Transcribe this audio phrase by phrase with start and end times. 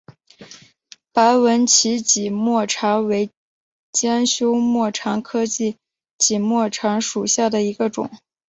[1.13, 3.29] 白纹歧脊沫蝉为
[3.91, 5.77] 尖胸沫蝉科歧
[6.17, 8.09] 脊沫蝉属下的一个种。